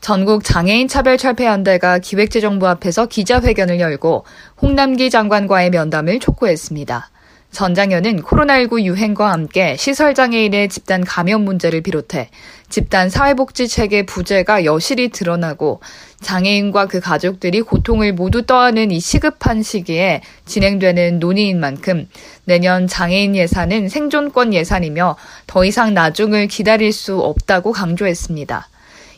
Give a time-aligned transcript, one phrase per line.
[0.00, 4.24] 전국 장애인 차별 철폐 연대가 기획재정부 앞에서 기자회견을 열고
[4.60, 7.10] 홍남기 장관과의 면담을 촉구했습니다.
[7.54, 12.28] 전 장현은 코로나19 유행과 함께 시설장애인의 집단 감염 문제를 비롯해
[12.68, 15.80] 집단 사회복지 체계 부재가 여실히 드러나고
[16.20, 22.08] 장애인과 그 가족들이 고통을 모두 떠안은 이 시급한 시기에 진행되는 논의인 만큼
[22.44, 25.16] 내년 장애인 예산은 생존권 예산이며
[25.46, 28.68] 더 이상 나중을 기다릴 수 없다고 강조했습니다.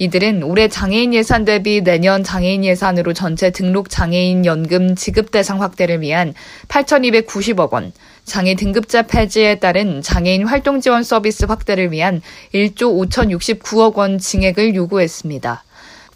[0.00, 6.00] 이들은 올해 장애인 예산 대비 내년 장애인 예산으로 전체 등록 장애인 연금 지급 대상 확대를
[6.00, 6.32] 위한
[6.68, 7.92] 8,290억 원,
[8.24, 12.22] 장애 등급제 폐지에 따른 장애인 활동 지원 서비스 확대를 위한
[12.54, 15.64] 1조 5,069억 원 증액을 요구했습니다.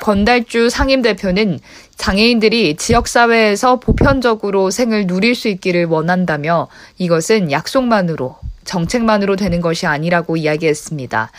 [0.00, 1.60] 권달주 상임 대표는
[1.96, 11.30] 장애인들이 지역사회에서 보편적으로 생을 누릴 수 있기를 원한다며 이것은 약속만으로 정책만으로 되는 것이 아니라고 이야기했습니다.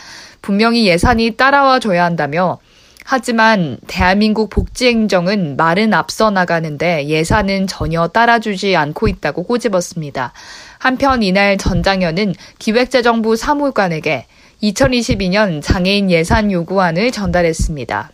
[0.42, 2.58] 분명히 예산이 따라와 줘야 한다며
[3.08, 10.32] 하지만 대한민국 복지행정은 말은 앞서 나가는데 예산은 전혀 따라주지 않고 있다고 꼬집었습니다.
[10.78, 14.26] 한편 이날 전장현은 기획재정부 사무관에게
[14.60, 18.10] 2022년 장애인 예산 요구안을 전달했습니다.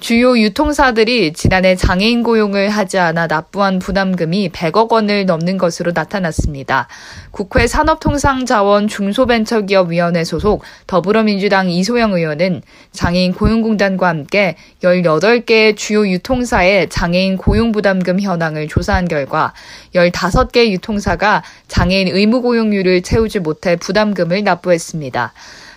[0.00, 6.86] 주요 유통사들이 지난해 장애인 고용을 하지 않아 납부한 부담금이 100억 원을 넘는 것으로 나타났습니다.
[7.32, 14.54] 국회 산업통상자원 중소벤처기업위원회 소속 더불어민주당 이소영 의원은 장애인 고용공단과 함께
[14.84, 19.52] 18개 주요 유통사의 장애인 고용부담금 현황을 조사한 결과
[19.96, 25.32] 15개 유통사가 장애인 의무고용률을 채우지 못해 부담금을 납부했습니다.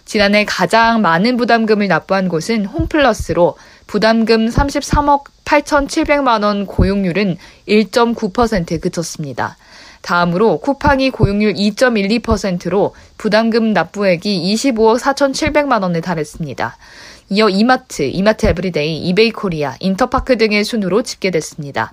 [0.05, 3.55] 지난해 가장 많은 부담금을 납부한 곳은 홈플러스로
[3.91, 7.35] 부담금 33억 8,700만 원 고용률은
[7.67, 9.57] 1.9%에 그쳤습니다.
[10.01, 16.77] 다음으로 쿠팡이 고용률 2.12%로 부담금 납부액이 25억 4,700만 원에 달했습니다.
[17.31, 21.91] 이어 이마트, 이마트 에브리데이, 이베이 코리아, 인터파크 등의 순으로 집계됐습니다.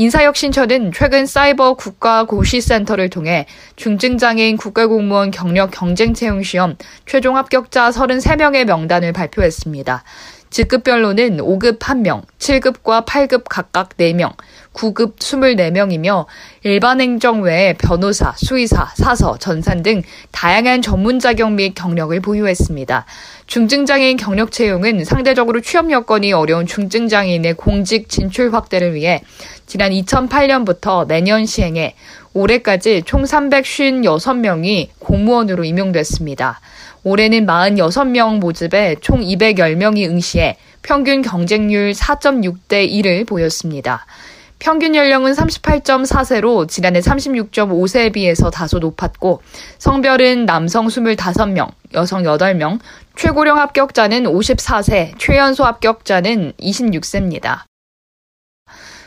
[0.00, 3.44] 인사혁신처는 최근 사이버 국가고시센터를 통해
[3.76, 10.02] 중증장애인 국가공무원 경력 경쟁 채용 시험 최종 합격자 33명의 명단을 발표했습니다.
[10.48, 14.32] 직급별로는 5급 1명, 7급과 8급 각각 4명,
[14.72, 16.24] 9급 24명이며
[16.62, 23.04] 일반 행정 외에 변호사, 수의사, 사서, 전산 등 다양한 전문 자격 및 경력을 보유했습니다.
[23.50, 29.22] 중증장애인 경력 채용은 상대적으로 취업 여건이 어려운 중증장애인의 공직 진출 확대를 위해
[29.66, 31.96] 지난 2008년부터 매년 시행해
[32.32, 36.60] 올해까지 총 356명이 공무원으로 임용됐습니다.
[37.02, 44.06] 올해는 46명 모집에 총 210명이 응시해 평균 경쟁률 4.6대 1을 보였습니다.
[44.60, 49.40] 평균 연령은 38.4세로 지난해 36.5세에 비해서 다소 높았고
[49.78, 52.78] 성별은 남성 25명, 여성 8명,
[53.16, 57.62] 최고령 합격자는 54세, 최연소 합격자는 26세입니다.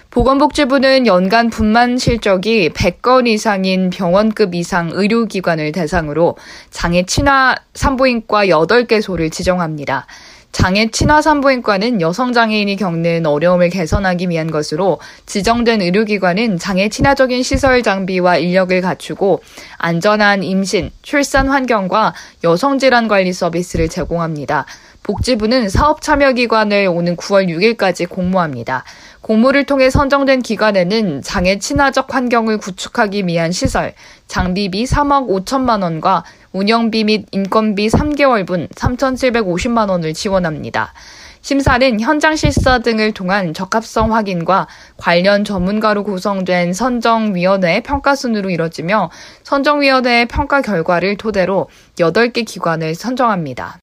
[0.09, 6.35] 보건복지부는 연간 분만 실적이 100건 이상인 병원급 이상 의료기관을 대상으로
[6.71, 10.07] 장애 친화 산부인과 8개소를 지정합니다.
[10.53, 17.81] 장애 친화 산부인과는 여성 장애인이 겪는 어려움을 개선하기 위한 것으로 지정된 의료기관은 장애 친화적인 시설
[17.81, 19.41] 장비와 인력을 갖추고
[19.79, 24.67] 안전한 임신, 출산 환경과 여성 질환 관리 서비스를 제공합니다.
[25.03, 28.85] 복지부는 사업 참여 기관을 오는 9월 6일까지 공모합니다.
[29.19, 33.93] 공모를 통해 선정된 기관에는 장애 친화적 환경을 구축하기 위한 시설,
[34.27, 40.93] 장비비 3억 5천만 원과 운영비 및 인건비 3개월분 3,750만 원을 지원합니다.
[41.41, 49.11] 심사는 현장 실사 등을 통한 적합성 확인과 관련 전문가로 구성된 선정위원회 평가 순으로 이뤄지며
[49.43, 51.67] 선정위원회의 평가 결과를 토대로
[51.97, 53.82] 8개 기관을 선정합니다.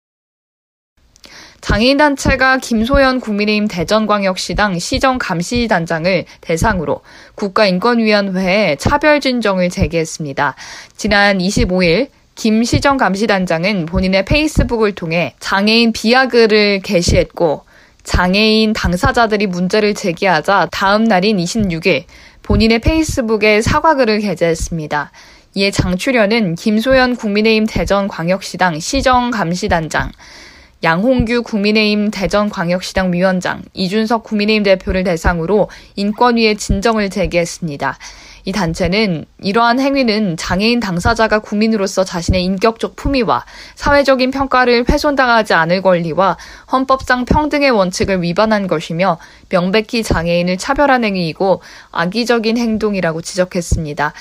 [1.60, 7.02] 장애인단체가 김소연 국민의힘 대전광역시당 시정감시단장을 대상으로
[7.34, 10.54] 국가인권위원회에 차별진정을 제기했습니다.
[10.96, 17.64] 지난 25일 김 시정감시단장은 본인의 페이스북을 통해 장애인 비하글을 게시했고
[18.02, 22.04] 장애인 당사자들이 문제를 제기하자 다음 날인 26일
[22.42, 25.12] 본인의 페이스북에 사과글을 게재했습니다.
[25.54, 30.12] 이에 장출연은 김소연 국민의힘 대전광역시당 시정감시단장,
[30.82, 37.98] 양홍규 국민의힘 대전광역시당 위원장, 이준석 국민의힘 대표를 대상으로 인권위에 진정을 제기했습니다.
[38.50, 43.44] 이 단체는 이러한 행위는 장애인 당사자가 국민으로서 자신의 인격적 품위와
[43.76, 46.36] 사회적인 평가를 훼손당하지 않을 권리와
[46.72, 49.18] 헌법상 평등의 원칙을 위반한 것이며
[49.50, 51.62] 명백히 장애인을 차별한 행위이고
[51.92, 54.14] 악의적인 행동이라고 지적했습니다.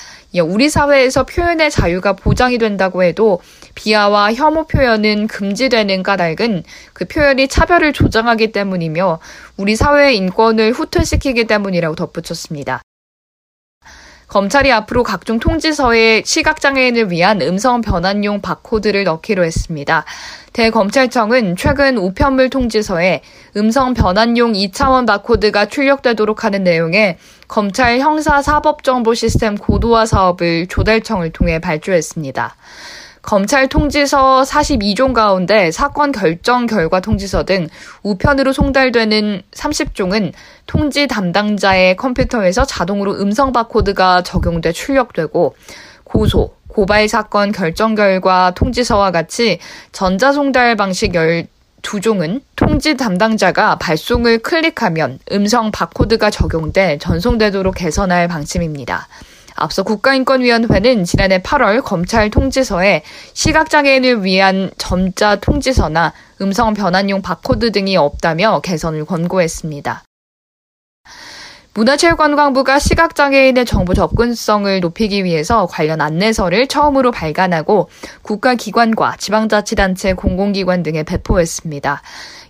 [0.44, 3.40] 우리 사회에서 표현의 자유가 보장이 된다고 해도
[3.74, 6.62] 비하와 혐오 표현은 금지되는 까닭은
[6.92, 9.18] 그 표현이 차별을 조장하기 때문이며
[9.56, 12.80] 우리 사회의 인권을 후퇴시키기 때문이라고 덧붙였습니다.
[14.30, 20.04] 검찰이 앞으로 각종 통지서에 시각장애인을 위한 음성 변환용 바코드를 넣기로 했습니다.
[20.52, 23.22] 대검찰청은 최근 우편물 통지서에
[23.56, 27.18] 음성 변환용 2차원 바코드가 출력되도록 하는 내용의
[27.48, 32.54] 검찰 형사 사법정보 시스템 고도화 사업을 조달청을 통해 발주했습니다.
[33.22, 37.68] 검찰 통지서 42종 가운데 사건 결정 결과 통지서 등
[38.02, 40.32] 우편으로 송달되는 30종은
[40.66, 45.54] 통지 담당자의 컴퓨터에서 자동으로 음성 바코드가 적용돼 출력되고
[46.04, 49.58] 고소, 고발 사건 결정 결과 통지서와 같이
[49.92, 59.08] 전자송달 방식 12종은 통지 담당자가 발송을 클릭하면 음성 바코드가 적용돼 전송되도록 개선할 방침입니다.
[59.54, 63.02] 앞서 국가인권위원회는 지난해 8월 검찰 통지서에
[63.34, 70.04] 시각장애인을 위한 점자 통지서나 음성 변환용 바코드 등이 없다며 개선을 권고했습니다.
[71.74, 77.88] 문화체육관광부가 시각장애인의 정보 접근성을 높이기 위해서 관련 안내서를 처음으로 발간하고
[78.22, 82.02] 국가기관과 지방자치단체 공공기관 등에 배포했습니다.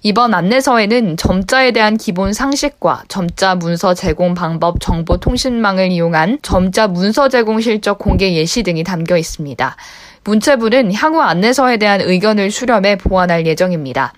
[0.02, 7.28] 이번 안내서에는 점자에 대한 기본 상식과 점자 문서 제공 방법 정보 통신망을 이용한 점자 문서
[7.28, 9.76] 제공 실적 공개 예시 등이 담겨 있습니다.
[10.25, 14.14] 문체부는 향후 안내서에 대한 의견을 수렴해 보완할 예정입니다.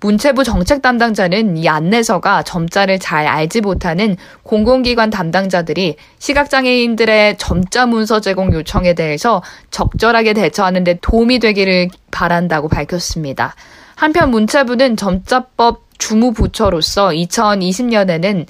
[0.00, 8.52] 문체부 정책 담당자는 이 안내서가 점자를 잘 알지 못하는 공공기관 담당자들이 시각장애인들의 점자 문서 제공
[8.52, 13.54] 요청에 대해서 적절하게 대처하는 데 도움이 되기를 바란다고 밝혔습니다.
[13.96, 18.46] 한편 문체부는 점자법 주무부처로서 2020년에는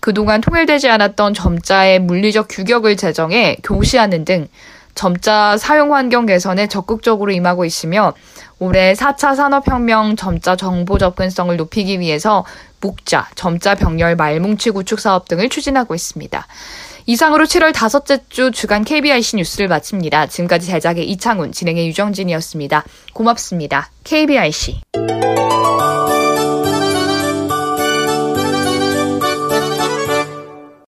[0.00, 4.46] 그동안 통일되지 않았던 점자의 물리적 규격을 제정해 교시하는 등
[4.98, 8.14] 점자 사용 환경 개선에 적극적으로 임하고 있으며
[8.58, 12.44] 올해 4차 산업혁명 점자 정보 접근성을 높이기 위해서
[12.80, 16.44] 묵자, 점자 병렬 말뭉치 구축 사업 등을 추진하고 있습니다.
[17.06, 20.26] 이상으로 7월 다섯째 주 주간 KBIC 뉴스를 마칩니다.
[20.26, 22.82] 지금까지 제작의 이창훈, 진행의 유정진이었습니다.
[23.12, 23.90] 고맙습니다.
[24.02, 24.80] KBIC.